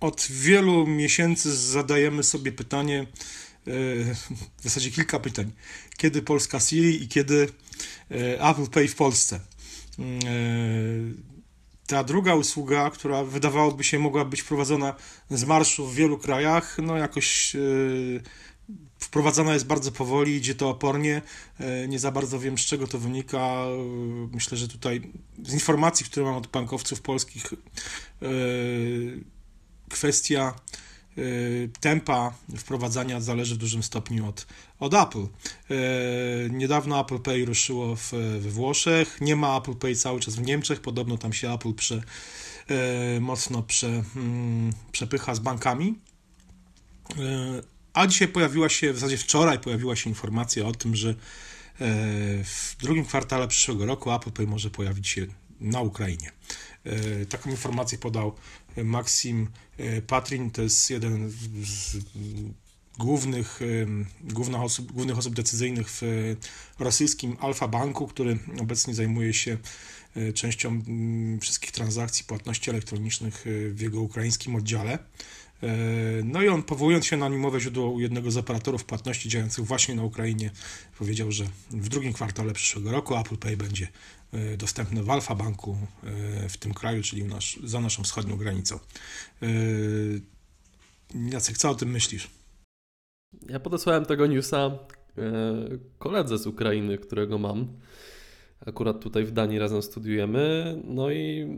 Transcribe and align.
od 0.00 0.26
wielu 0.30 0.86
miesięcy 0.86 1.56
zadajemy 1.56 2.22
sobie 2.22 2.52
pytanie, 2.52 3.06
w 4.56 4.62
zasadzie 4.62 4.90
kilka 4.90 5.20
pytań. 5.20 5.52
Kiedy 5.96 6.22
Polska 6.22 6.60
Siri 6.60 7.02
i 7.02 7.08
kiedy 7.08 7.48
Apple 8.38 8.66
Pay 8.66 8.88
w 8.88 8.94
Polsce? 8.94 9.40
ta 11.88 12.04
druga 12.04 12.34
usługa, 12.34 12.90
która 12.90 13.24
wydawałoby 13.24 13.84
się 13.84 13.98
mogła 13.98 14.24
być 14.24 14.40
wprowadzona 14.40 14.94
z 15.30 15.44
marszu 15.44 15.86
w 15.86 15.94
wielu 15.94 16.18
krajach, 16.18 16.76
no 16.82 16.96
jakoś 16.96 17.56
wprowadzana 18.98 19.54
jest 19.54 19.66
bardzo 19.66 19.92
powoli, 19.92 20.36
idzie 20.36 20.54
to 20.54 20.70
opornie. 20.70 21.22
Nie 21.88 21.98
za 21.98 22.12
bardzo 22.12 22.38
wiem, 22.38 22.58
z 22.58 22.60
czego 22.60 22.86
to 22.86 22.98
wynika. 22.98 23.64
Myślę, 24.32 24.58
że 24.58 24.68
tutaj 24.68 25.02
z 25.44 25.52
informacji, 25.52 26.06
które 26.06 26.26
mam 26.26 26.34
od 26.34 26.46
bankowców 26.46 27.00
polskich, 27.00 27.44
kwestia 29.88 30.54
Y, 31.18 31.70
tempa 31.80 32.34
wprowadzania 32.56 33.20
zależy 33.20 33.54
w 33.54 33.58
dużym 33.58 33.82
stopniu 33.82 34.28
od, 34.28 34.46
od 34.80 34.94
Apple. 34.94 35.26
Y, 35.70 36.50
niedawno 36.50 37.00
Apple 37.00 37.18
Pay 37.18 37.44
ruszyło 37.44 37.96
w, 37.96 38.12
we 38.40 38.50
Włoszech, 38.50 39.20
nie 39.20 39.36
ma 39.36 39.56
Apple 39.56 39.74
Pay 39.74 39.94
cały 39.94 40.20
czas 40.20 40.36
w 40.36 40.42
Niemczech, 40.42 40.80
podobno 40.80 41.18
tam 41.18 41.32
się 41.32 41.54
Apple 41.54 41.74
prze, 41.74 42.02
y, 43.16 43.20
mocno 43.20 43.62
prze, 43.62 44.02
mm, 44.16 44.72
przepycha 44.92 45.34
z 45.34 45.38
bankami. 45.38 45.94
A 47.92 48.06
dzisiaj 48.06 48.28
pojawiła 48.28 48.68
się, 48.68 48.92
w 48.92 48.98
zasadzie 48.98 49.16
wczoraj 49.16 49.58
pojawiła 49.58 49.96
się 49.96 50.10
informacja 50.10 50.66
o 50.66 50.72
tym, 50.72 50.96
że 50.96 51.14
w 52.44 52.76
drugim 52.80 53.04
kwartale 53.04 53.48
przyszłego 53.48 53.86
roku 53.86 54.12
Apple 54.12 54.30
Pay 54.30 54.46
może 54.46 54.70
pojawić 54.70 55.08
się 55.08 55.26
na 55.60 55.80
Ukrainie. 55.80 56.32
Taką 57.28 57.50
informację 57.50 57.98
podał 57.98 58.34
Maksim 58.84 59.48
e, 59.78 60.02
Patrin 60.02 60.50
to 60.50 60.62
jest 60.62 60.90
jeden 60.90 61.30
z 61.30 61.96
głównych, 62.98 63.60
głównych, 64.24 64.60
osób, 64.60 64.92
głównych 64.92 65.18
osób 65.18 65.34
decyzyjnych 65.34 65.90
w 65.90 66.02
rosyjskim 66.78 67.36
Alfa 67.40 67.68
Banku, 67.68 68.06
który 68.06 68.38
obecnie 68.60 68.94
zajmuje 68.94 69.34
się 69.34 69.58
e, 70.16 70.32
częścią 70.32 70.82
wszystkich 71.40 71.72
transakcji 71.72 72.24
płatności 72.24 72.70
elektronicznych 72.70 73.46
e, 73.46 73.70
w 73.70 73.80
jego 73.80 74.00
ukraińskim 74.00 74.56
oddziale. 74.56 74.98
No 76.24 76.42
i 76.42 76.48
on, 76.48 76.62
powołując 76.62 77.06
się 77.06 77.16
na 77.16 77.26
anonimowe 77.26 77.60
źródło 77.60 78.00
jednego 78.00 78.30
z 78.30 78.36
operatorów 78.36 78.84
płatności 78.84 79.28
działających 79.28 79.64
właśnie 79.64 79.94
na 79.94 80.02
Ukrainie, 80.04 80.50
powiedział, 80.98 81.32
że 81.32 81.44
w 81.70 81.88
drugim 81.88 82.12
kwartale 82.12 82.52
przyszłego 82.52 82.92
roku 82.92 83.16
Apple 83.16 83.36
Pay 83.36 83.56
będzie 83.56 83.88
E, 84.32 84.56
dostępne 84.56 85.02
w 85.02 85.10
Alfa 85.10 85.34
Banku 85.34 85.76
e, 86.04 86.48
w 86.48 86.56
tym 86.56 86.74
kraju, 86.74 87.02
czyli 87.02 87.24
nasz, 87.24 87.58
za 87.64 87.80
naszą 87.80 88.02
wschodnią 88.02 88.36
granicą. 88.36 88.78
E, 89.42 89.48
Jacek, 91.14 91.58
co 91.58 91.70
o 91.70 91.74
tym 91.74 91.90
myślisz? 91.90 92.30
Ja 93.48 93.60
podesłałem 93.60 94.04
tego 94.04 94.26
newsa 94.26 94.78
koledze 95.98 96.38
z 96.38 96.46
Ukrainy, 96.46 96.98
którego 96.98 97.38
mam 97.38 97.68
akurat 98.66 99.00
tutaj 99.00 99.24
w 99.24 99.32
Danii 99.32 99.58
razem 99.58 99.82
studiujemy, 99.82 100.76
no 100.84 101.10
i 101.10 101.48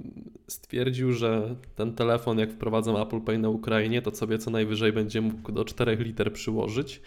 stwierdził, 0.49 1.13
że 1.13 1.55
ten 1.75 1.95
telefon, 1.95 2.39
jak 2.39 2.53
wprowadzam 2.53 2.97
Apple 2.97 3.21
Pay 3.21 3.39
na 3.39 3.49
Ukrainie, 3.49 4.03
to 4.03 4.15
sobie 4.15 4.39
co 4.39 4.51
najwyżej 4.51 4.93
będzie 4.93 5.21
mógł 5.21 5.53
do 5.53 5.65
4 5.65 5.97
liter 5.97 6.33
przyłożyć, 6.33 7.01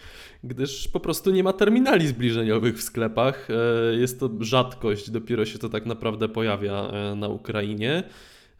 gdyż 0.44 0.88
po 0.88 1.00
prostu 1.00 1.30
nie 1.30 1.42
ma 1.42 1.52
terminali 1.52 2.06
zbliżeniowych 2.06 2.78
w 2.78 2.82
sklepach. 2.82 3.48
E, 3.50 3.94
jest 3.96 4.20
to 4.20 4.30
rzadkość, 4.40 5.10
dopiero 5.10 5.44
się 5.44 5.58
to 5.58 5.68
tak 5.68 5.86
naprawdę 5.86 6.28
pojawia 6.28 6.90
e, 6.90 7.14
na 7.14 7.28
Ukrainie. 7.28 8.02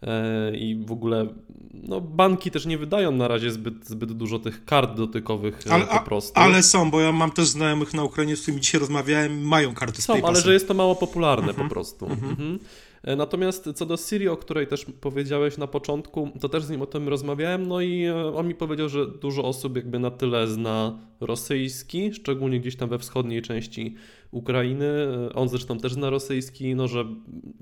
E, 0.05 0.57
i 0.57 0.85
w 0.85 0.93
ogóle 0.93 1.27
no, 1.75 2.01
banki 2.01 2.51
też 2.51 2.67
nie 2.67 2.79
wydają 2.79 3.13
na 3.13 3.29
razie 3.29 3.51
zbyt, 3.51 3.89
zbyt 3.89 4.13
dużo 4.13 4.39
tych 4.39 4.65
kart 4.65 4.97
dotykowych 4.97 5.67
e, 5.67 5.73
ale, 5.73 5.87
po 5.87 6.01
prostu. 6.01 6.41
Ale 6.41 6.63
są, 6.63 6.91
bo 6.91 7.01
ja 7.01 7.13
mam 7.13 7.31
też 7.31 7.49
znajomych 7.49 7.95
na 7.95 8.05
Ukrainie, 8.05 8.37
z 8.37 8.43
którymi 8.43 8.61
dzisiaj 8.61 8.81
rozmawiałem, 8.81 9.47
mają 9.47 9.75
karty 9.75 10.03
z 10.03 10.05
Są, 10.05 10.27
ale 10.27 10.41
że 10.41 10.53
jest 10.53 10.69
to 10.69 10.75
mało 10.75 10.95
popularne 10.95 11.49
mhm. 11.49 11.69
po 11.69 11.75
prostu. 11.75 12.07
Mhm. 12.07 12.31
Mhm. 12.31 12.59
E, 13.05 13.17
natomiast 13.17 13.69
co 13.75 13.87
do 13.87 13.97
Siri, 13.97 14.29
o 14.29 14.37
której 14.37 14.67
też 14.67 14.87
powiedziałeś 15.01 15.59
na 15.59 15.67
początku, 15.67 16.31
to 16.41 16.49
też 16.49 16.65
z 16.65 16.71
nim 16.71 16.83
o 16.83 16.87
tym 16.87 17.09
rozmawiałem, 17.09 17.67
no 17.67 17.81
i 17.81 18.09
on 18.35 18.49
mi 18.49 18.55
powiedział, 18.55 18.89
że 18.89 19.07
dużo 19.07 19.45
osób 19.45 19.77
jakby 19.77 19.99
na 19.99 20.11
tyle 20.11 20.49
zna 20.49 20.99
rosyjski, 21.21 22.13
szczególnie 22.13 22.61
gdzieś 22.61 22.77
tam 22.77 22.89
we 22.89 22.99
wschodniej 22.99 23.43
części 23.43 23.95
Ukrainy. 24.35 24.87
On 25.35 25.49
zresztą 25.49 25.79
też 25.79 25.93
zna 25.93 26.11
rosyjski, 26.11 26.75
no 26.75 26.89
że 26.89 27.05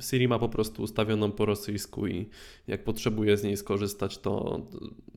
Siri 0.00 0.28
ma 0.28 0.38
po 0.38 0.48
prostu 0.48 0.82
ustawioną 0.82 1.32
po 1.32 1.46
rosyjsku 1.46 2.06
i 2.06 2.28
jak 2.66 2.84
potrzebuje 2.84 3.36
z 3.36 3.42
niej 3.42 3.56
skorzystać, 3.56 4.18
to 4.18 4.60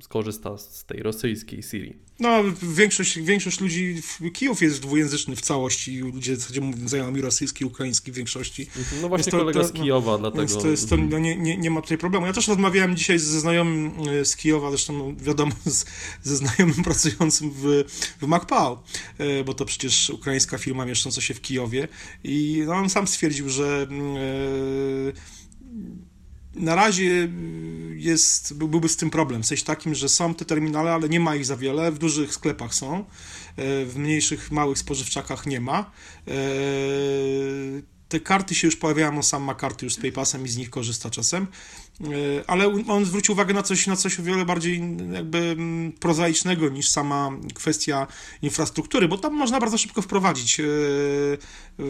skorzysta 0.02 0.58
z 0.58 0.86
tej 0.86 1.04
rosyjskiej 1.04 1.64
Siri. 1.64 1.94
No, 2.20 2.44
większość, 2.76 3.20
większość 3.20 3.62
ludzi, 3.62 4.02
Kijów 4.34 4.62
jest 4.62 4.82
dwujęzyczny 4.82 5.36
w 5.36 5.42
całości, 5.42 6.00
ludzie 6.00 6.36
w 6.36 6.62
mówią 6.62 6.88
znajomi 6.88 7.22
rosyjski, 7.22 7.66
ukraiński 7.66 8.12
w 8.12 8.16
większości. 8.16 8.62
Mhm, 8.78 9.02
no 9.02 9.10
właśnie 9.10 9.32
to, 9.32 9.38
kolega 9.38 9.60
to, 9.62 9.68
z 9.68 9.72
Kijowa, 9.72 10.15
no, 10.18 10.32
dlatego... 10.32 10.48
Więc 10.48 10.64
to 10.64 10.68
jest, 10.68 10.90
to, 10.90 10.98
no, 10.98 11.20
nie, 11.20 11.38
nie, 11.38 11.58
nie 11.58 11.72
ma 11.72 11.82
tutaj 11.82 11.98
problemu. 11.98 12.26
Ja 12.26 12.34
też 12.34 12.48
rozmawiałem 12.48 12.96
dzisiaj 12.96 13.20
ze 13.20 13.40
znajomym 13.40 13.92
e, 14.22 14.26
z 14.26 14.36
Kijowa, 14.36 14.70
zresztą 14.70 14.94
no, 14.98 15.24
wiadomo, 15.26 15.52
z, 15.66 15.86
ze 16.24 16.36
znajomym 16.36 16.84
pracującym 16.90 17.52
w, 17.52 17.84
w 18.22 18.28
MacPow, 18.28 18.80
e, 19.18 19.44
bo 19.44 19.54
to 19.54 19.66
przecież 19.66 20.10
ukraińska 20.10 20.58
firma 20.58 20.86
mieszcząca 20.86 21.22
się 21.22 21.34
w 21.34 21.42
Kijowie 21.42 21.88
i 22.24 22.64
no, 22.68 22.74
on 22.74 22.90
sam 22.90 23.08
stwierdził, 23.08 23.50
że 23.50 23.88
yy, 23.90 25.14
na 26.56 26.76
razie 26.76 27.30
jest, 27.96 28.54
byłby 28.54 28.90
z 28.90 28.98
tym 28.98 29.10
problem. 29.10 29.44
W 29.44 29.46
sensie 29.46 29.66
takim, 29.66 29.96
że 29.96 30.10
są 30.10 30.34
te 30.36 30.46
terminale, 30.46 30.94
ale 30.94 31.10
nie 31.10 31.20
ma 31.20 31.36
ich 31.36 31.46
za 31.46 31.58
wiele. 31.58 31.92
W 31.92 31.98
dużych 31.98 32.34
sklepach 32.34 32.74
są, 32.76 32.98
e, 32.98 33.04
w 33.86 33.94
mniejszych, 33.98 34.52
małych 34.52 34.78
spożywczakach 34.78 35.46
nie 35.46 35.60
ma. 35.60 35.92
Te 38.16 38.20
karty 38.20 38.56
się 38.56 38.68
już 38.68 38.76
pojawiają, 38.76 39.16
on 39.16 39.24
sam 39.24 39.44
ma 39.44 39.56
karty 39.56 39.86
już 39.86 39.94
z 39.94 39.98
PayPasem 39.98 40.46
i 40.46 40.50
z 40.50 40.58
nich 40.58 40.70
korzysta 40.70 41.10
czasem. 41.10 41.48
E, 42.02 42.08
ale 42.48 42.84
on 42.88 43.06
zwrócił 43.06 43.34
uwagę 43.34 43.54
na 43.54 43.64
coś, 43.64 43.88
na 43.88 43.96
coś 43.96 44.20
o 44.20 44.24
wiele 44.24 44.46
bardziej 44.46 44.82
jakby 45.14 45.38
mm, 45.38 45.92
prozaicznego 45.92 46.70
niż 46.70 46.88
sama 46.88 47.32
kwestia 47.54 48.08
infrastruktury, 48.42 49.08
bo 49.08 49.18
tam 49.18 49.34
można 49.34 49.60
bardzo 49.60 49.78
szybko 49.78 50.02
wprowadzić. 50.02 50.60
E, 50.60 50.64
e, 50.64 51.84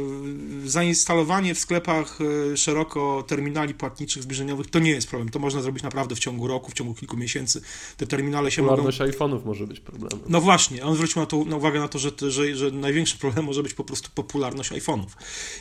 zainstalowanie 0.66 1.56
w 1.56 1.60
sklepach 1.60 2.20
szeroko 2.56 3.24
terminali 3.28 3.74
płatniczych 3.74 4.24
zbliżeniowych 4.24 4.70
to 4.70 4.80
nie 4.80 4.92
jest 4.92 5.08
problem. 5.08 5.30
To 5.30 5.40
można 5.40 5.62
zrobić 5.62 5.84
naprawdę 5.84 6.16
w 6.16 6.20
ciągu 6.20 6.48
roku, 6.48 6.72
w 6.72 6.74
ciągu 6.74 6.94
kilku 6.94 7.18
miesięcy. 7.18 7.62
Te 7.98 8.08
terminale 8.08 8.52
się 8.52 8.62
mogą... 8.62 8.84
iPhone'ów 8.84 9.46
może 9.46 9.68
być 9.68 9.80
problemem. 9.80 10.20
No 10.30 10.42
właśnie, 10.42 10.84
on 10.84 10.96
zwrócił 10.96 11.22
na 11.22 11.26
to 11.26 11.46
na 11.46 11.56
uwagę 11.56 11.80
na 11.80 11.88
to, 11.88 12.00
że, 12.00 12.12
że, 12.28 12.56
że 12.56 12.72
największy 12.72 13.18
problem 13.18 13.46
może 13.46 13.64
być 13.64 13.74
po 13.74 13.84
prostu 13.84 14.10
popularność 14.16 14.72
iPhone'ów. 14.72 15.10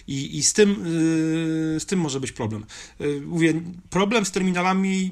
I, 0.07 0.39
i 0.39 0.43
z, 0.43 0.53
tym, 0.53 0.77
z 1.79 1.87
tym 1.87 2.01
może 2.01 2.21
być 2.21 2.33
problem. 2.33 2.65
Mówię, 3.27 3.63
problem 3.91 4.25
z 4.25 4.34
terminalami 4.35 5.11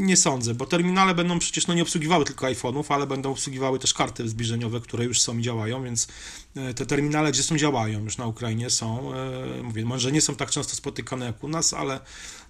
nie 0.00 0.16
sądzę, 0.16 0.54
bo 0.54 0.66
terminale 0.66 1.14
będą 1.14 1.38
przecież 1.38 1.66
no, 1.66 1.74
nie 1.74 1.82
obsługiwały 1.82 2.24
tylko 2.24 2.46
iPhone'ów, 2.46 2.84
ale 2.88 3.06
będą 3.06 3.30
obsługiwały 3.30 3.78
też 3.78 3.94
karty 3.94 4.28
zbliżeniowe, 4.28 4.80
które 4.80 5.04
już 5.04 5.20
są 5.20 5.38
i 5.38 5.42
działają, 5.42 5.84
więc 5.84 6.08
e, 6.56 6.74
te 6.74 6.86
terminale 6.86 7.32
gdzie 7.32 7.42
są 7.42 7.56
działają 7.56 8.04
już 8.04 8.18
na 8.18 8.26
Ukrainie 8.26 8.70
są. 8.70 9.14
E, 9.14 9.62
mówię, 9.62 9.84
może 9.84 10.12
nie 10.12 10.20
są 10.20 10.34
tak 10.34 10.50
często 10.50 10.76
spotykane 10.76 11.26
jak 11.26 11.44
u 11.44 11.48
nas, 11.48 11.74
ale 11.74 12.00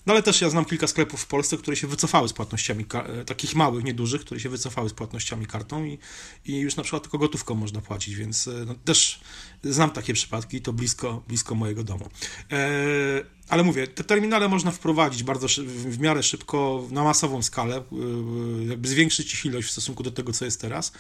no 0.06 0.12
ale 0.12 0.22
też 0.22 0.40
ja 0.40 0.50
znam 0.50 0.64
kilka 0.64 0.86
sklepów 0.86 1.20
w 1.20 1.26
Polsce, 1.26 1.56
które 1.56 1.76
się 1.76 1.86
wycofały 1.86 2.28
z 2.28 2.32
płatnościami, 2.32 2.84
e, 2.92 3.24
takich 3.24 3.54
małych, 3.54 3.84
niedużych, 3.84 4.20
które 4.20 4.40
się 4.40 4.48
wycofały 4.48 4.88
z 4.88 4.92
płatnościami 4.92 5.46
kartą 5.46 5.84
i, 5.84 5.98
i 6.44 6.58
już 6.58 6.76
na 6.76 6.82
przykład 6.82 7.02
tylko 7.02 7.18
gotówką 7.18 7.54
można 7.54 7.80
płacić, 7.80 8.14
więc 8.14 8.48
e, 8.48 8.64
no, 8.66 8.74
też 8.84 9.20
znam 9.62 9.90
takie 9.90 10.14
przypadki, 10.14 10.60
to 10.60 10.72
blisko, 10.72 11.22
blisko 11.28 11.54
mojego 11.54 11.84
domu. 11.84 12.08
E, 12.52 13.40
ale 13.48 13.62
mówię, 13.62 13.86
te 13.86 14.04
terminale 14.04 14.48
można 14.48 14.70
wprowadzić 14.70 15.22
bardzo 15.22 15.46
w 15.66 15.98
miarę 15.98 16.22
szybko, 16.22 16.88
na 16.90 17.04
masową 17.04 17.42
skalę, 17.42 17.76
e, 17.76 18.64
jakby 18.64 18.88
zwiększyć 18.88 19.34
ich 19.34 19.44
ilość 19.44 19.68
w 19.68 19.70
stosunku 19.70 20.03
do 20.03 20.10
tego, 20.10 20.32
co 20.32 20.44
jest 20.44 20.60
teraz, 20.60 20.92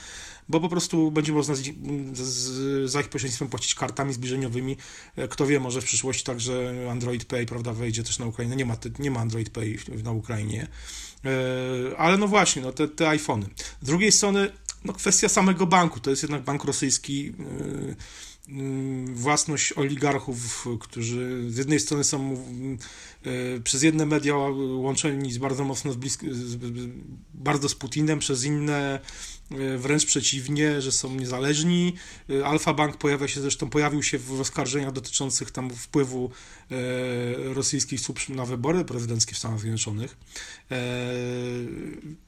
bo 0.48 0.60
po 0.60 0.68
prostu 0.68 1.10
będzie 1.10 1.32
można 1.32 1.54
z, 1.54 1.62
z, 2.12 2.90
za 2.90 3.00
ich 3.00 3.08
pośrednictwem 3.08 3.48
płacić 3.48 3.74
kartami 3.74 4.12
zbliżeniowymi. 4.12 4.76
Kto 5.30 5.46
wie, 5.46 5.60
może 5.60 5.80
w 5.80 5.84
przyszłości 5.84 6.24
także 6.24 6.74
Android 6.90 7.24
Pay, 7.24 7.46
prawda, 7.46 7.72
wejdzie 7.72 8.02
też 8.02 8.18
na 8.18 8.26
Ukrainę. 8.26 8.56
Nie 8.56 8.64
ma 8.64 8.76
nie 8.98 9.10
ma 9.10 9.20
Android 9.20 9.50
Pay 9.50 9.78
na 10.04 10.10
Ukrainie. 10.10 10.66
E, 11.24 11.98
ale 11.98 12.18
no 12.18 12.28
właśnie, 12.28 12.62
no 12.62 12.72
te, 12.72 12.88
te 12.88 13.08
iPhony. 13.08 13.46
Z 13.82 13.86
drugiej 13.86 14.12
strony, 14.12 14.50
no 14.84 14.92
kwestia 14.92 15.28
samego 15.28 15.66
banku, 15.66 16.00
to 16.00 16.10
jest 16.10 16.22
jednak 16.22 16.42
bank 16.42 16.64
rosyjski. 16.64 17.32
mm, 18.48 19.14
własność 19.14 19.72
oligarchów, 19.72 20.68
którzy 20.80 21.50
z 21.50 21.56
jednej 21.56 21.80
strony 21.80 22.04
są 22.04 22.44
e, 23.24 23.60
przez 23.60 23.82
jedne 23.82 24.06
media 24.06 24.34
łączeni 24.76 25.32
z 25.32 25.38
bardzo 25.38 25.64
mocno 25.64 25.92
z 25.92 25.96
blisko, 25.96 26.26
z, 26.30 26.56
bardzo 27.34 27.68
z 27.68 27.74
Putinem, 27.74 28.18
przez 28.18 28.44
inne 28.44 28.74
e, 28.74 29.00
wręcz 29.78 30.06
przeciwnie, 30.06 30.82
że 30.82 30.92
są 30.92 31.14
niezależni. 31.14 31.94
E, 32.30 32.46
Alfa 32.46 32.74
Bank 32.74 32.96
pojawia 32.96 33.28
się, 33.28 33.40
zresztą 33.40 33.70
pojawił 33.70 34.02
się 34.02 34.18
w 34.18 34.40
oskarżeniach 34.40 34.92
dotyczących 34.92 35.50
tam 35.50 35.70
wpływu 35.70 36.30
rosyjskich 37.44 38.00
służb 38.00 38.28
na 38.28 38.46
wybory 38.46 38.84
prezydenckie 38.84 39.34
w 39.34 39.38
Stanach 39.38 39.60
Zjednoczonych. 39.60 40.16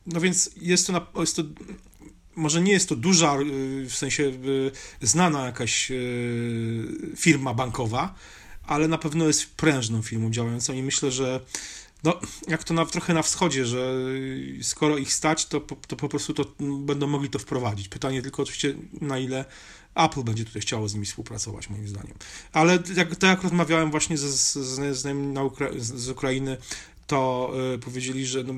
No 0.06 0.20
więc 0.20 0.50
jest 0.56 0.86
to, 0.86 0.92
na, 0.92 1.06
jest 1.16 1.36
to 1.36 1.42
może 2.36 2.62
nie 2.62 2.72
jest 2.72 2.88
to 2.88 2.96
duża, 2.96 3.36
w 3.86 3.94
sensie 3.94 4.32
znana 5.00 5.46
jakaś 5.46 5.92
firma 7.16 7.54
bankowa, 7.54 8.14
ale 8.66 8.88
na 8.88 8.98
pewno 8.98 9.26
jest 9.26 9.54
prężną 9.54 10.02
firmą 10.02 10.30
działającą 10.30 10.72
i 10.72 10.82
myślę, 10.82 11.10
że 11.10 11.40
no, 12.04 12.20
jak 12.48 12.64
to 12.64 12.74
na, 12.74 12.86
trochę 12.86 13.14
na 13.14 13.22
wschodzie, 13.22 13.66
że 13.66 13.94
skoro 14.62 14.98
ich 14.98 15.12
stać, 15.12 15.46
to, 15.46 15.60
to 15.60 15.96
po 15.96 16.08
prostu 16.08 16.34
to 16.34 16.44
będą 16.60 17.06
mogli 17.06 17.30
to 17.30 17.38
wprowadzić. 17.38 17.88
Pytanie 17.88 18.22
tylko 18.22 18.42
oczywiście, 18.42 18.74
na 19.00 19.18
ile 19.18 19.44
Apple 19.94 20.22
będzie 20.22 20.44
tutaj 20.44 20.62
chciało 20.62 20.88
z 20.88 20.94
nimi 20.94 21.06
współpracować, 21.06 21.70
moim 21.70 21.88
zdaniem. 21.88 22.14
Ale 22.52 22.78
jak, 22.96 23.16
tak 23.16 23.30
jak 23.30 23.42
rozmawiałem 23.42 23.90
właśnie 23.90 24.18
ze, 24.18 24.32
z, 24.32 24.52
z, 24.98 25.06
Ukra 25.46 25.68
z 25.78 26.08
Ukrainy, 26.08 26.56
to 27.06 27.52
y, 27.74 27.78
powiedzieli, 27.78 28.26
że 28.26 28.44
no, 28.44 28.54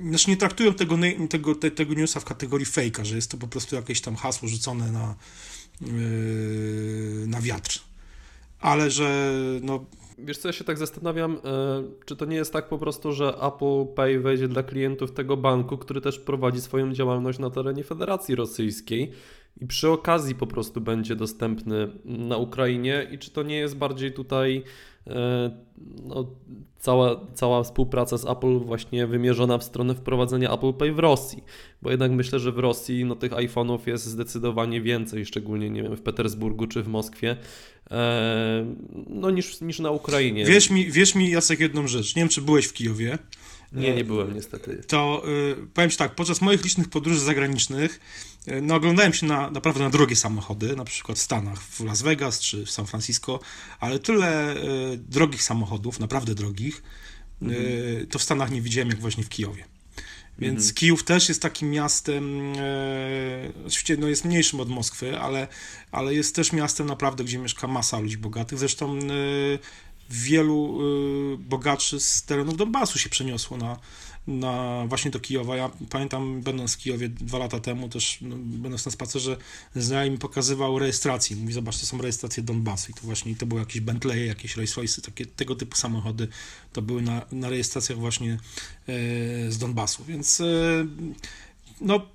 znaczy 0.00 0.30
nie 0.30 0.36
traktują 0.36 0.74
tego, 0.74 0.96
tego, 1.30 1.54
tego 1.54 1.94
newsa 1.94 2.20
w 2.20 2.24
kategorii 2.24 2.66
fejka, 2.66 3.04
że 3.04 3.16
jest 3.16 3.30
to 3.30 3.36
po 3.36 3.48
prostu 3.48 3.76
jakieś 3.76 4.00
tam 4.00 4.16
hasło 4.16 4.48
rzucone 4.48 4.92
na, 4.92 5.14
yy, 5.80 7.24
na 7.26 7.40
wiatr. 7.40 7.80
Ale 8.60 8.90
że 8.90 9.32
no, 9.62 9.84
Wiesz 10.18 10.38
co, 10.38 10.48
ja 10.48 10.52
się 10.52 10.64
tak 10.64 10.78
zastanawiam, 10.78 11.32
e, 11.32 11.38
czy 12.04 12.16
to 12.16 12.24
nie 12.24 12.36
jest 12.36 12.52
tak 12.52 12.68
po 12.68 12.78
prostu, 12.78 13.12
że 13.12 13.34
Apple 13.42 13.94
Pay 13.94 14.20
wejdzie 14.20 14.48
dla 14.48 14.62
klientów 14.62 15.12
tego 15.12 15.36
banku, 15.36 15.78
który 15.78 16.00
też 16.00 16.18
prowadzi 16.18 16.60
swoją 16.60 16.92
działalność 16.92 17.38
na 17.38 17.50
terenie 17.50 17.84
Federacji 17.84 18.34
Rosyjskiej 18.34 19.12
i 19.60 19.66
przy 19.66 19.90
okazji 19.90 20.34
po 20.34 20.46
prostu 20.46 20.80
będzie 20.80 21.16
dostępny 21.16 21.88
na 22.04 22.36
Ukrainie 22.36 23.08
i 23.12 23.18
czy 23.18 23.30
to 23.30 23.42
nie 23.42 23.56
jest 23.56 23.76
bardziej 23.76 24.12
tutaj 24.12 24.62
e, 25.06 25.50
no, 26.04 26.26
cała, 26.78 27.20
cała 27.34 27.62
współpraca 27.62 28.18
z 28.18 28.26
Apple 28.26 28.58
właśnie 28.58 29.06
wymierzona 29.06 29.58
w 29.58 29.64
stronę 29.64 29.94
wprowadzenia 29.94 30.52
Apple 30.52 30.72
Pay 30.72 30.92
w 30.92 30.98
Rosji, 30.98 31.44
bo 31.82 31.90
jednak 31.90 32.10
myślę, 32.10 32.38
że 32.38 32.52
w 32.52 32.58
Rosji 32.58 33.04
no, 33.04 33.16
tych 33.16 33.32
iPhone'ów 33.32 33.78
jest 33.86 34.06
zdecydowanie 34.06 34.80
więcej, 34.80 35.26
szczególnie 35.26 35.70
nie 35.70 35.82
wiem, 35.82 35.96
w 35.96 36.02
Petersburgu 36.02 36.66
czy 36.66 36.82
w 36.82 36.88
Moskwie, 36.88 37.36
e, 37.90 38.66
no, 39.06 39.30
niż, 39.30 39.60
niż 39.60 39.78
na 39.78 39.90
Ukrainie. 39.90 40.44
Wiesz 40.44 40.70
mi, 40.70 40.90
wiesz 40.90 41.14
mi, 41.14 41.30
Jacek, 41.30 41.60
jedną 41.60 41.86
rzecz. 41.86 42.16
Nie 42.16 42.22
wiem, 42.22 42.28
czy 42.28 42.42
byłeś 42.42 42.66
w 42.66 42.72
Kijowie. 42.72 43.18
Nie, 43.74 43.94
nie 43.94 44.04
byłem 44.04 44.34
niestety. 44.34 44.82
To 44.86 45.22
y, 45.28 45.66
powiem 45.74 45.90
Ci 45.90 45.96
tak, 45.96 46.14
podczas 46.14 46.40
moich 46.40 46.64
licznych 46.64 46.88
podróży 46.88 47.20
zagranicznych 47.20 48.00
y, 48.48 48.62
no, 48.62 48.74
oglądałem 48.74 49.12
się 49.12 49.26
na, 49.26 49.50
naprawdę 49.50 49.80
na 49.80 49.90
drogie 49.90 50.16
samochody, 50.16 50.76
na 50.76 50.84
przykład 50.84 51.18
w 51.18 51.22
Stanach, 51.22 51.62
w 51.62 51.80
Las 51.80 52.02
Vegas 52.02 52.40
czy 52.40 52.66
w 52.66 52.70
San 52.70 52.86
Francisco, 52.86 53.40
ale 53.80 53.98
tyle 53.98 54.56
y, 54.56 54.96
drogich 54.96 55.42
samochodów, 55.42 56.00
naprawdę 56.00 56.34
drogich, 56.34 56.82
mhm. 57.42 58.06
to 58.06 58.18
w 58.18 58.22
Stanach 58.22 58.50
nie 58.50 58.62
widziałem 58.62 58.88
jak 58.88 59.00
właśnie 59.00 59.24
w 59.24 59.28
Kijowie. 59.28 59.64
Więc 60.38 60.58
mhm. 60.58 60.74
Kijów 60.74 61.04
też 61.04 61.28
jest 61.28 61.42
takim 61.42 61.70
miastem, 61.70 62.52
e, 62.56 63.52
oczywiście 63.66 63.96
no 63.96 64.08
jest 64.08 64.24
mniejszym 64.24 64.60
od 64.60 64.68
Moskwy, 64.68 65.18
ale, 65.20 65.48
ale 65.92 66.14
jest 66.14 66.36
też 66.36 66.52
miastem 66.52 66.86
naprawdę, 66.86 67.24
gdzie 67.24 67.38
mieszka 67.38 67.66
masa 67.66 67.98
ludzi 67.98 68.18
bogatych. 68.18 68.58
Zresztą 68.58 68.98
e, 68.98 68.98
wielu 70.10 70.78
y, 71.34 71.38
bogaczy 71.38 72.00
z 72.00 72.22
terenów 72.22 72.56
Donbasu 72.56 72.98
się 72.98 73.08
przeniosło 73.08 73.56
na, 73.56 73.78
na 74.26 74.84
właśnie 74.88 75.10
do 75.10 75.20
Kijowa. 75.20 75.56
Ja 75.56 75.70
pamiętam, 75.90 76.40
będąc 76.40 76.74
w 76.74 76.78
Kijowie 76.78 77.08
dwa 77.08 77.38
lata 77.38 77.60
temu, 77.60 77.88
też 77.88 78.18
no, 78.20 78.36
będąc 78.36 78.86
na 78.86 78.92
spacerze, 78.92 79.36
znajomy 79.76 80.18
pokazywał 80.18 80.78
rejestrację. 80.78 81.36
Mówi, 81.36 81.52
zobacz, 81.52 81.78
to 81.78 81.86
są 81.86 81.98
rejestracje 81.98 82.42
Donbasu 82.42 82.90
i 82.90 82.94
to 82.94 83.00
właśnie 83.02 83.36
to 83.36 83.46
były 83.46 83.60
jakieś 83.60 83.80
Bentley, 83.80 84.26
jakieś 84.26 84.56
Rolls 84.56 84.76
Royce, 84.76 85.02
takie 85.02 85.26
tego 85.26 85.54
typu 85.54 85.76
samochody, 85.76 86.28
to 86.72 86.82
były 86.82 87.02
na, 87.02 87.26
na 87.32 87.48
rejestracjach 87.48 87.98
właśnie 87.98 88.32
e, 88.32 88.38
z 89.52 89.58
Donbasu, 89.58 90.04
więc 90.04 90.40
e, 90.40 90.44
no 91.80 92.13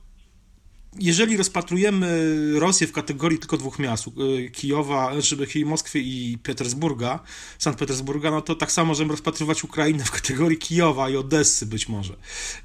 jeżeli 0.97 1.37
rozpatrujemy 1.37 2.59
Rosję 2.59 2.87
w 2.87 2.91
kategorii 2.91 3.39
tylko 3.39 3.57
dwóch 3.57 3.79
miast, 3.79 4.07
y, 4.07 4.49
Kijowa, 4.49 5.13
znaczy 5.13 5.65
Moskwy 5.65 5.99
i 5.99 6.37
Petersburga, 6.43 7.19
Sankt 7.57 7.79
Petersburga, 7.79 8.31
no 8.31 8.41
to 8.41 8.55
tak 8.55 8.71
samo 8.71 8.87
możemy 8.87 9.11
rozpatrywać 9.11 9.63
Ukrainę 9.63 10.03
w 10.05 10.11
kategorii 10.11 10.57
Kijowa 10.57 11.09
i 11.09 11.15
Odessy 11.15 11.65
być 11.65 11.89
może. 11.89 12.15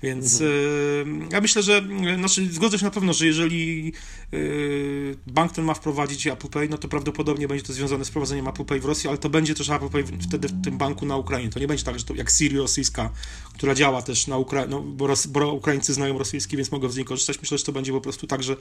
Więc 0.03 0.41
mhm. 0.41 1.29
ja 1.33 1.41
myślę, 1.41 1.63
że 1.63 1.83
znaczy 2.19 2.53
zgodzę 2.53 2.79
się 2.79 2.85
na 2.85 2.91
pewno, 2.91 3.13
że 3.13 3.27
jeżeli 3.27 3.93
y, 4.35 5.17
bank 5.27 5.53
ten 5.53 5.65
ma 5.65 5.75
wprowadzić 5.75 6.27
Apple 6.27 6.49
Pay, 6.49 6.69
no 6.69 6.79
to 6.79 6.89
prawdopodobnie 6.89 7.49
będzie 7.49 7.65
to 7.65 7.73
związane 7.73 8.05
z 8.05 8.11
prowadzeniem 8.11 8.49
Apple 8.49 8.65
Pay 8.65 8.81
w 8.81 8.85
Rosji, 8.85 9.09
ale 9.09 9.19
to 9.19 9.31
będzie 9.31 9.55
też 9.55 9.71
Apple 9.71 9.89
Pay 9.89 10.05
wtedy 10.29 10.49
w 10.49 10.65
tym 10.65 10.79
banku 10.79 11.07
na 11.07 11.17
Ukrainie. 11.17 11.51
To 11.51 11.61
nie 11.61 11.69
będzie 11.69 11.85
tak, 11.85 11.99
że 11.99 12.05
to 12.05 12.15
jak 12.15 12.31
Siri 12.31 12.59
rosyjska, 12.59 13.11
która 13.55 13.75
działa 13.75 14.03
też 14.03 14.27
na 14.27 14.39
Ukrainie, 14.39 14.71
no, 14.71 14.81
bo, 14.81 15.09
bo 15.29 15.53
Ukraińcy 15.53 15.95
znają 15.95 16.19
rosyjski, 16.19 16.57
więc 16.57 16.73
mogą 16.73 16.89
z 16.89 16.97
niej 16.97 17.05
korzystać. 17.05 17.41
Myślę, 17.41 17.59
że 17.59 17.65
to 17.65 17.73
będzie 17.73 17.93
po 17.93 18.01
prostu 18.01 18.14
prostu 18.15 18.27
tak, 18.27 18.43
że 18.43 18.57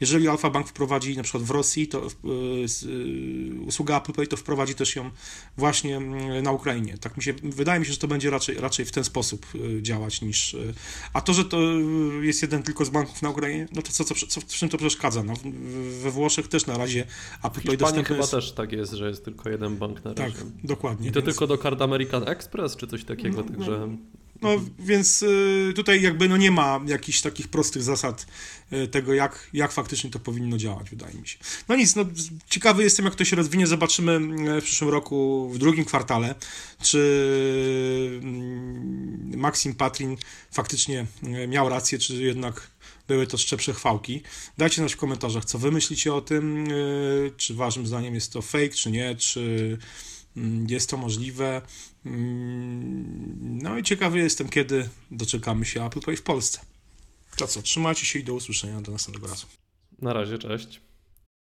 jeżeli 0.00 0.28
Alfa 0.28 0.50
Bank 0.50 0.68
wprowadzi 0.68 1.16
na 1.16 1.22
przykład 1.22 1.42
w 1.42 1.50
Rosji 1.50 1.88
to 1.88 2.06
y, 2.06 2.08
y, 2.86 3.60
usługa 3.66 3.98
Apple 3.98 4.12
Pay, 4.12 4.26
to 4.26 4.36
wprowadzi 4.36 4.74
też 4.74 4.96
ją 4.96 5.10
właśnie 5.56 5.96
mm, 5.96 6.42
na 6.42 6.52
Ukrainie. 6.52 6.98
Tak 6.98 7.16
mi 7.16 7.22
się, 7.22 7.34
wydaje 7.42 7.80
mi 7.80 7.86
się, 7.86 7.92
że 7.92 7.98
to 7.98 8.08
będzie 8.08 8.30
raczej, 8.30 8.56
raczej 8.56 8.84
w 8.84 8.92
ten 8.92 9.04
sposób 9.04 9.46
y, 9.54 9.82
działać 9.82 10.22
niż... 10.22 10.56
A 11.12 11.20
to, 11.20 11.34
że 11.34 11.44
to 11.44 11.58
jest 12.20 12.42
jeden 12.42 12.62
tylko 12.62 12.84
z 12.84 12.90
banków 12.90 13.22
na 13.22 13.30
Ukrainie, 13.30 13.68
no 13.72 13.82
to 13.82 13.92
co, 13.92 14.04
co, 14.04 14.14
co 14.14 14.40
w 14.40 14.46
czym 14.46 14.68
to 14.68 14.78
przeszkadza? 14.78 15.22
No, 15.22 15.34
we 16.02 16.10
Włoszech 16.10 16.48
też 16.48 16.66
na 16.66 16.78
razie 16.78 17.06
Apple 17.44 17.60
Pay 17.60 17.76
dostępny 17.76 18.04
chyba 18.04 18.20
jest... 18.20 18.30
też 18.30 18.52
tak 18.52 18.72
jest, 18.72 18.92
że 18.92 19.08
jest 19.08 19.24
tylko 19.24 19.50
jeden 19.50 19.76
bank 19.76 20.04
na 20.04 20.14
razie. 20.14 20.32
Tak, 20.32 20.46
dokładnie. 20.64 21.08
I 21.08 21.12
to 21.12 21.20
więc... 21.20 21.26
tylko 21.26 21.46
do 21.46 21.58
kart 21.58 21.82
American 21.82 22.28
Express, 22.28 22.76
czy 22.76 22.86
coś 22.86 23.04
takiego, 23.04 23.36
no, 23.36 23.50
także... 23.50 23.70
No. 23.70 24.21
No 24.42 24.60
więc 24.78 25.22
y, 25.22 25.72
tutaj 25.76 26.02
jakby 26.02 26.28
no 26.28 26.36
nie 26.36 26.50
ma 26.50 26.80
jakichś 26.86 27.20
takich 27.20 27.48
prostych 27.48 27.82
zasad 27.82 28.26
y, 28.72 28.88
tego, 28.88 29.14
jak, 29.14 29.50
jak 29.52 29.72
faktycznie 29.72 30.10
to 30.10 30.18
powinno 30.18 30.58
działać, 30.58 30.90
wydaje 30.90 31.14
mi 31.14 31.28
się. 31.28 31.38
No 31.68 31.76
nic, 31.76 31.96
no 31.96 32.04
ciekawy 32.48 32.82
jestem, 32.82 33.04
jak 33.04 33.14
to 33.14 33.24
się 33.24 33.36
rozwinie. 33.36 33.66
Zobaczymy 33.66 34.12
y, 34.56 34.60
w 34.60 34.64
przyszłym 34.64 34.90
roku, 34.90 35.48
w 35.54 35.58
drugim 35.58 35.84
kwartale, 35.84 36.34
czy 36.82 38.20
mm, 38.22 39.38
Maxim 39.38 39.74
Patrin 39.74 40.16
faktycznie 40.52 41.06
miał 41.48 41.68
rację, 41.68 41.98
czy 41.98 42.14
jednak 42.14 42.70
były 43.08 43.26
to 43.26 43.38
szczepsze 43.38 43.56
przechwałki. 43.56 44.22
Dajcie 44.58 44.76
znać 44.76 44.94
w 44.94 44.96
komentarzach, 44.96 45.44
co 45.44 45.58
wy 45.58 45.70
myślicie 45.70 46.14
o 46.14 46.20
tym, 46.20 46.68
czy 47.36 47.54
waszym 47.54 47.86
zdaniem 47.86 48.14
jest 48.14 48.32
to 48.32 48.42
fake, 48.42 48.68
czy 48.68 48.90
nie, 48.90 49.16
czy 49.16 49.78
jest 50.68 50.90
to 50.90 50.96
możliwe. 50.96 51.62
Mm, 52.06 53.58
no 53.62 53.78
i 53.78 53.82
ciekawy 53.82 54.18
jestem, 54.18 54.48
kiedy 54.48 54.88
doczekamy 55.10 55.64
się 55.64 55.86
Apple 55.86 56.00
Pay 56.00 56.16
w 56.16 56.22
Polsce. 56.22 56.60
To 57.36 57.46
co, 57.46 57.62
trzymajcie 57.62 58.06
się 58.06 58.18
i 58.18 58.24
do 58.24 58.34
usłyszenia 58.34 58.80
do 58.80 58.92
następnego 58.92 59.26
razu. 59.26 59.46
Na 60.02 60.12
razie, 60.12 60.38
cześć. 60.38 60.80